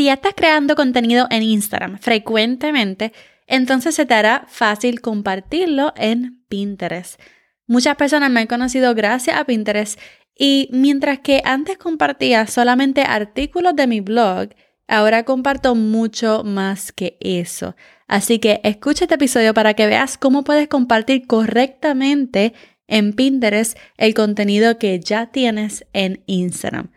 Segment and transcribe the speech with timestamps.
[0.00, 3.12] Si ya estás creando contenido en Instagram frecuentemente,
[3.46, 7.20] entonces se te hará fácil compartirlo en Pinterest.
[7.66, 10.00] Muchas personas me han conocido gracias a Pinterest
[10.34, 14.48] y mientras que antes compartía solamente artículos de mi blog,
[14.88, 17.76] ahora comparto mucho más que eso.
[18.08, 22.54] Así que escucha este episodio para que veas cómo puedes compartir correctamente
[22.86, 26.90] en Pinterest el contenido que ya tienes en Instagram.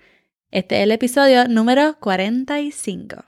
[0.54, 3.24] Este es el episodio número 45.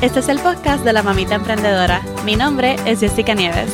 [0.00, 2.00] Este es el podcast de la mamita emprendedora.
[2.24, 3.72] Mi nombre es Jessica Nieves.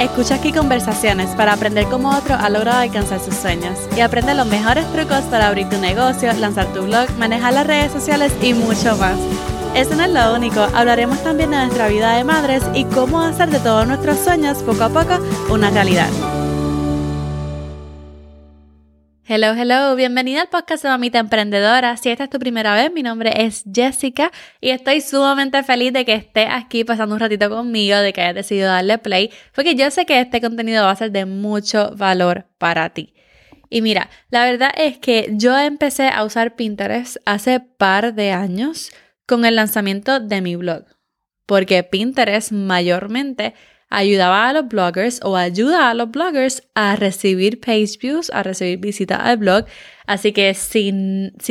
[0.00, 4.46] Escucha aquí conversaciones para aprender cómo otro ha logrado alcanzar sus sueños y aprende los
[4.46, 8.96] mejores trucos para abrir tu negocio, lanzar tu blog, manejar las redes sociales y mucho
[8.96, 9.18] más.
[9.74, 13.48] Eso no es lo único, hablaremos también de nuestra vida de madres y cómo hacer
[13.48, 15.18] de todos nuestros sueños poco a poco
[15.52, 16.08] una realidad.
[19.26, 21.96] Hello, hello, bienvenida al podcast de Mamita Emprendedora.
[21.96, 26.04] Si esta es tu primera vez, mi nombre es Jessica y estoy sumamente feliz de
[26.04, 29.90] que estés aquí pasando un ratito conmigo, de que hayas decidido darle play, porque yo
[29.90, 33.12] sé que este contenido va a ser de mucho valor para ti.
[33.70, 38.92] Y mira, la verdad es que yo empecé a usar Pinterest hace par de años
[39.26, 40.84] con el lanzamiento de mi blog,
[41.46, 43.54] porque Pinterest mayormente
[43.94, 48.78] ayudaba a los bloggers o ayuda a los bloggers a recibir page views, a recibir
[48.78, 49.66] visitas al blog.
[50.06, 50.92] Así que si,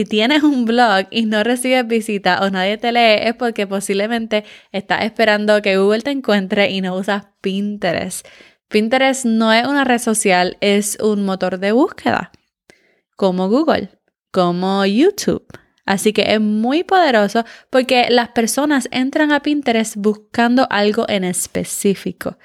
[0.10, 5.06] tienes un blog y no recibes visitas o nadie te lee, es porque posiblemente estás
[5.06, 8.28] esperando que Google te encuentre y no usas Pinterest.
[8.68, 12.32] Pinterest no es una red social, es un motor de búsqueda,
[13.16, 13.90] como Google,
[14.32, 15.46] como YouTube.
[15.86, 22.38] Así que es muy poderoso porque las personas entran a Pinterest buscando algo en específico.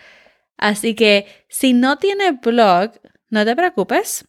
[0.57, 2.93] Así que si no tienes blog,
[3.31, 4.27] no te preocupes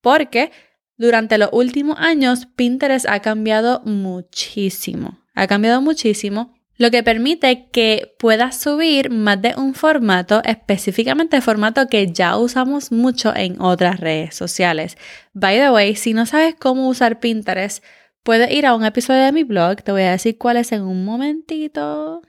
[0.00, 0.52] porque
[0.96, 5.18] durante los últimos años Pinterest ha cambiado muchísimo.
[5.34, 11.86] Ha cambiado muchísimo, lo que permite que puedas subir más de un formato, específicamente formato
[11.86, 14.96] que ya usamos mucho en otras redes sociales.
[15.32, 17.84] By the way, si no sabes cómo usar Pinterest,
[18.22, 20.82] Puedes ir a un episodio de mi blog, te voy a decir cuál es en
[20.82, 22.22] un momentito.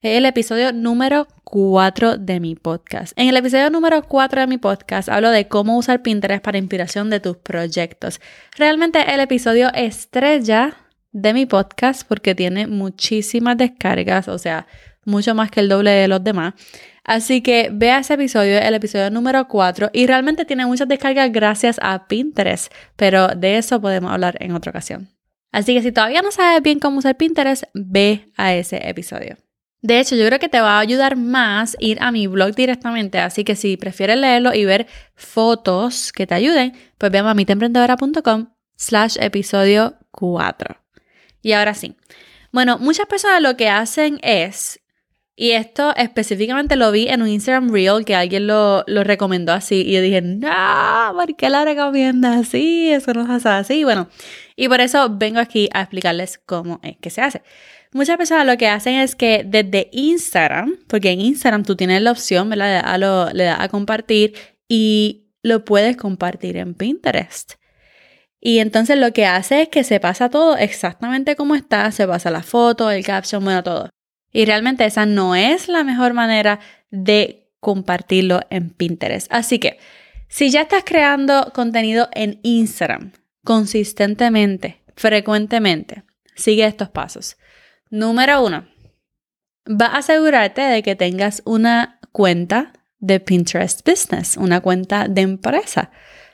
[0.00, 3.12] Es el episodio número 4 de mi podcast.
[3.16, 7.10] En el episodio número 4 de mi podcast hablo de cómo usar Pinterest para inspiración
[7.10, 8.20] de tus proyectos.
[8.56, 10.76] Realmente el episodio estrella
[11.10, 14.68] de mi podcast porque tiene muchísimas descargas, o sea,
[15.04, 16.54] mucho más que el doble de los demás.
[17.04, 21.78] Así que vea ese episodio, el episodio número 4, y realmente tiene muchas descargas gracias
[21.82, 25.08] a Pinterest, pero de eso podemos hablar en otra ocasión.
[25.50, 29.36] Así que si todavía no sabes bien cómo usar Pinterest, ve a ese episodio.
[29.82, 33.18] De hecho, yo creo que te va a ayudar más ir a mi blog directamente,
[33.18, 34.86] así que si prefieres leerlo y ver
[35.16, 38.46] fotos que te ayuden, pues ve a mamitemprendedora.com
[38.76, 40.76] slash episodio 4.
[41.42, 41.96] Y ahora sí.
[42.52, 44.81] Bueno, muchas personas lo que hacen es
[45.34, 49.82] y esto específicamente lo vi en un Instagram Reel que alguien lo, recomendó así.
[49.86, 52.90] Y yo dije, no, ¿por qué la recomienda así?
[52.92, 53.84] Eso no se así.
[53.84, 54.08] Bueno,
[54.56, 57.42] y por eso vengo aquí a explicarles cómo es que se hace.
[57.92, 62.12] Muchas personas lo que hacen es que desde Instagram, porque en Instagram tú tienes la
[62.12, 62.98] opción, ¿verdad?
[63.32, 64.34] Le das a, a compartir
[64.68, 67.54] y lo puedes compartir en Pinterest.
[68.40, 72.30] Y entonces lo que hace es que se pasa todo exactamente como está, se pasa
[72.30, 73.88] la foto, el caption, bueno, todo.
[74.32, 76.60] Y realmente esa no es la mejor manera
[76.90, 79.26] de compartirlo en Pinterest.
[79.30, 79.78] Así que
[80.28, 83.12] si ya estás creando contenido en Instagram
[83.44, 86.04] consistentemente, frecuentemente,
[86.34, 87.36] sigue estos pasos.
[87.90, 88.66] Número uno,
[89.68, 95.90] va a asegurarte de que tengas una cuenta de Pinterest Business, una cuenta de empresa.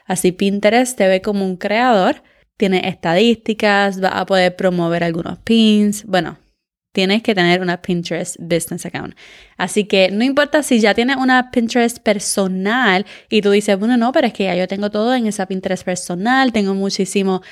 [0.06, 2.22] Así Pinterest te ve como un creador,
[2.56, 6.38] tiene estadísticas, va a poder promover algunos pins, bueno,
[6.98, 9.14] tienes que tener una Pinterest Business Account.
[9.56, 14.10] Así que no importa si ya tienes una Pinterest personal y tú dices, bueno, no,
[14.10, 17.42] pero es que ya yo tengo todo en esa Pinterest personal, tengo muchísimos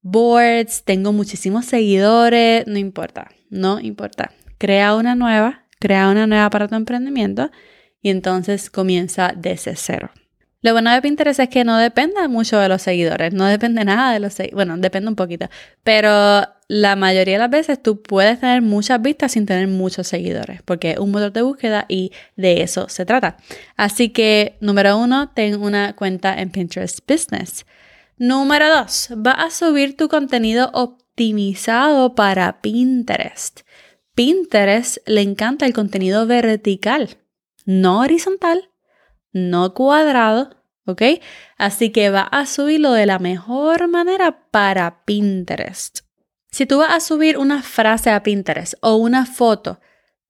[0.00, 4.32] boards, tengo muchísimos seguidores, no importa, no importa.
[4.56, 7.50] Crea una nueva, crea una nueva para tu emprendimiento
[8.00, 10.12] y entonces comienza desde cero.
[10.62, 14.14] Lo bueno de Pinterest es que no depende mucho de los seguidores, no depende nada
[14.14, 15.50] de los seguidores, bueno, depende un poquito,
[15.82, 20.62] pero la mayoría de las veces tú puedes tener muchas vistas sin tener muchos seguidores,
[20.62, 23.36] porque es un motor de búsqueda y de eso se trata.
[23.76, 27.66] Así que, número uno, ten una cuenta en Pinterest Business.
[28.16, 33.60] Número dos, va a subir tu contenido optimizado para Pinterest.
[34.14, 37.18] Pinterest le encanta el contenido vertical,
[37.64, 38.70] no horizontal,
[39.32, 40.50] no cuadrado,
[40.86, 41.02] ¿ok?
[41.58, 46.03] Así que va a subirlo de la mejor manera para Pinterest.
[46.54, 49.80] Si tú vas a subir una frase a Pinterest o una foto,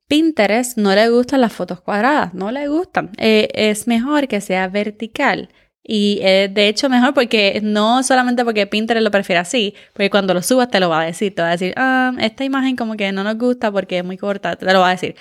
[0.09, 3.11] Pinterest no le gustan las fotos cuadradas, no le gustan.
[3.19, 5.50] Eh, es mejor que sea vertical.
[5.82, 10.41] Y de hecho mejor porque no solamente porque Pinterest lo prefiere así, porque cuando lo
[10.41, 13.12] subas te lo va a decir, te va a decir, ah, esta imagen como que
[13.12, 15.17] no nos gusta porque es muy corta, te lo va a decir.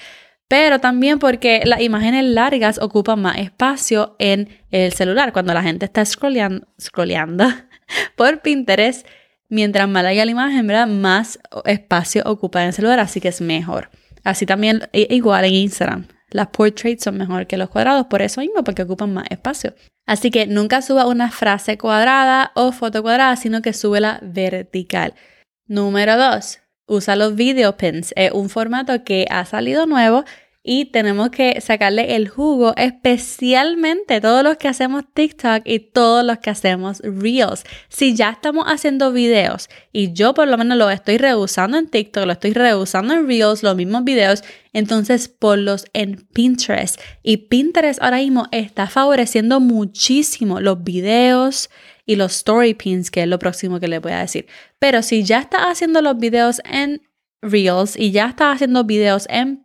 [0.48, 5.34] Pero también porque las imágenes largas ocupan más espacio en el celular.
[5.34, 7.46] Cuando la gente está scrolleando, scrolleando
[8.16, 9.06] por Pinterest,
[9.54, 10.88] mientras más larga la imagen, ¿verdad?
[10.88, 13.90] más espacio ocupa en el celular, así que es mejor.
[14.24, 16.08] Así también, igual en Instagram.
[16.30, 19.76] Las portraits son mejor que los cuadrados, por eso mismo, porque ocupan más espacio.
[20.08, 25.14] Así que nunca suba una frase cuadrada o foto cuadrada, sino que la vertical.
[25.68, 28.14] Número dos, usa los video pins.
[28.16, 30.26] Es un formato que ha salido nuevo
[30.64, 36.38] y tenemos que sacarle el jugo, especialmente todos los que hacemos TikTok y todos los
[36.38, 37.66] que hacemos Reels.
[37.90, 42.26] Si ya estamos haciendo videos y yo por lo menos lo estoy rehusando en TikTok,
[42.26, 46.98] lo estoy rehusando en Reels, los mismos videos, entonces ponlos en Pinterest.
[47.24, 51.70] Y Pinterest ahora mismo está favoreciendo muchísimo los videos
[52.06, 54.48] y los story pins, que es lo próximo que le voy a decir.
[54.80, 57.02] Pero si ya estás haciendo los videos en
[57.42, 59.63] Reels y ya estás haciendo videos en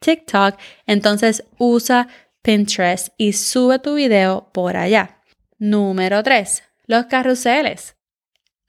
[0.00, 2.08] TikTok, entonces usa
[2.42, 5.20] Pinterest y sube tu video por allá.
[5.58, 6.62] Número 3.
[6.86, 7.96] Los carruseles.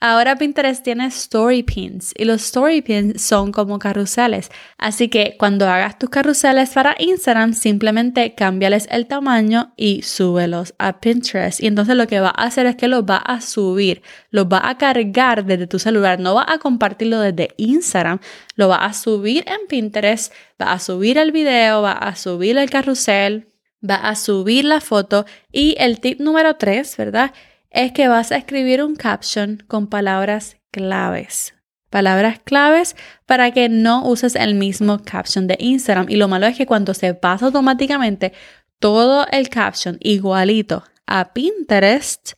[0.03, 4.49] Ahora Pinterest tiene story pins y los story pins son como carruseles.
[4.79, 10.99] Así que cuando hagas tus carruseles para Instagram, simplemente cámbiales el tamaño y súbelos a
[10.99, 11.61] Pinterest.
[11.61, 14.01] Y entonces lo que va a hacer es que los va a subir,
[14.31, 16.19] los va a cargar desde tu celular.
[16.19, 18.21] No va a compartirlo desde Instagram,
[18.55, 22.71] lo va a subir en Pinterest, va a subir el video, va a subir el
[22.71, 23.49] carrusel,
[23.87, 25.27] va a subir la foto.
[25.51, 27.33] Y el tip número 3, ¿verdad?
[27.71, 31.55] Es que vas a escribir un caption con palabras claves.
[31.89, 32.95] Palabras claves
[33.25, 36.07] para que no uses el mismo caption de Instagram.
[36.09, 38.33] Y lo malo es que cuando se pasa automáticamente
[38.79, 42.33] todo el caption igualito a Pinterest,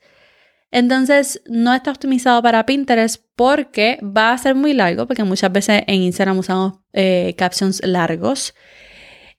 [0.72, 5.84] entonces no está optimizado para Pinterest porque va a ser muy largo, porque muchas veces
[5.86, 8.56] en Instagram usamos eh, captions largos.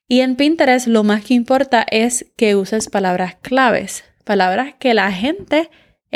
[0.07, 5.11] Y en Pinterest lo más que importa es que uses palabras claves, palabras que la
[5.11, 5.69] gente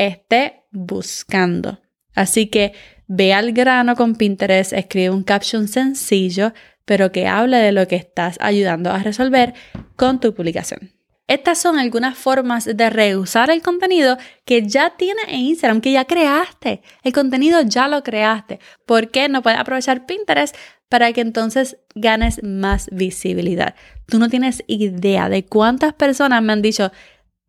[0.07, 1.79] esté buscando.
[2.15, 2.73] Así que
[3.07, 6.53] ve al grano con Pinterest, escribe un caption sencillo,
[6.85, 9.53] pero que hable de lo que estás ayudando a resolver
[9.95, 10.91] con tu publicación.
[11.29, 16.05] Estas son algunas formas de reusar el contenido que ya tienes en Instagram, que ya
[16.05, 16.81] creaste.
[17.03, 18.59] El contenido ya lo creaste.
[18.87, 20.55] ¿Por qué no puedes aprovechar Pinterest
[20.89, 23.75] para que entonces ganes más visibilidad?
[24.07, 26.91] Tú no tienes idea de cuántas personas me han dicho,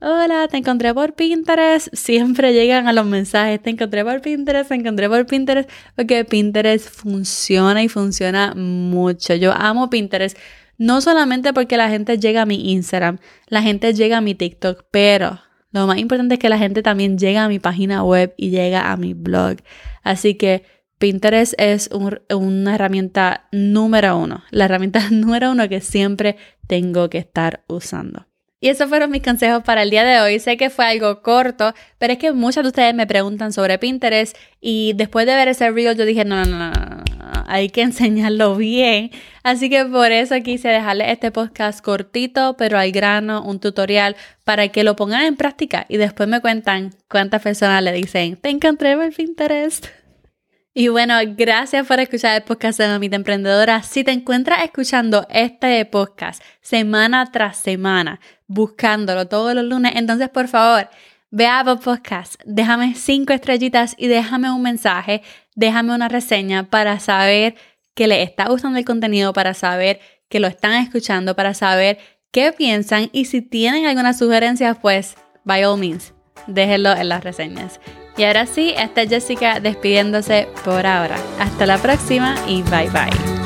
[0.02, 1.88] Hola, te encontré por Pinterest.
[1.92, 6.88] Siempre llegan a los mensajes, te encontré por Pinterest, te encontré por Pinterest, porque Pinterest
[6.88, 9.34] funciona y funciona mucho.
[9.34, 10.38] Yo amo Pinterest,
[10.78, 13.18] no solamente porque la gente llega a mi Instagram,
[13.48, 15.38] la gente llega a mi TikTok, pero
[15.70, 18.90] lo más importante es que la gente también llega a mi página web y llega
[18.90, 19.58] a mi blog.
[20.02, 20.64] Así que
[20.96, 26.36] Pinterest es una herramienta número uno, la herramienta número uno que siempre
[26.66, 28.29] tengo que estar usando.
[28.62, 30.38] Y esos fueron mis consejos para el día de hoy.
[30.38, 34.36] Sé que fue algo corto, pero es que muchos de ustedes me preguntan sobre Pinterest
[34.60, 37.02] y después de ver ese reel yo dije, no, no, no, no,
[37.46, 39.12] hay que enseñarlo bien.
[39.42, 44.14] Así que por eso quise dejarles este podcast cortito, pero al grano, un tutorial
[44.44, 48.50] para que lo pongan en práctica y después me cuentan cuántas personas le dicen, te
[48.50, 49.86] encontré en Pinterest.
[50.72, 53.82] Y bueno, gracias por escuchar el podcast de Mamita Emprendedora.
[53.82, 60.46] Si te encuentras escuchando este podcast semana tras semana, buscándolo todos los lunes, entonces por
[60.46, 60.88] favor,
[61.32, 65.22] ve a Apple Podcast, déjame cinco estrellitas y déjame un mensaje,
[65.56, 67.56] déjame una reseña para saber
[67.94, 69.98] que le está gustando el contenido, para saber
[70.28, 71.98] que lo están escuchando, para saber
[72.30, 76.14] qué piensan y si tienen alguna sugerencia, pues, by all means,
[76.46, 77.80] déjenlo en las reseñas.
[78.20, 81.16] Y ahora sí, esta es Jessica despidiéndose por ahora.
[81.38, 83.39] Hasta la próxima y bye bye.